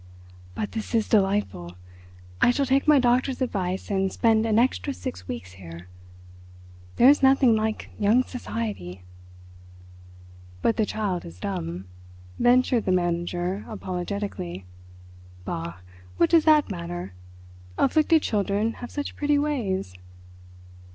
[0.55, 1.75] But this is delightful!
[2.41, 5.87] I shall take my doctor's advice and spend an extra six weeks here.
[6.95, 9.03] There is nothing like young society."
[10.63, 11.85] "But the child is dumb,"
[12.39, 14.65] ventured the manager apologetically.
[15.45, 15.75] "Bah!
[16.17, 17.13] What does that matter?
[17.77, 19.93] Afflicted children have such pretty ways."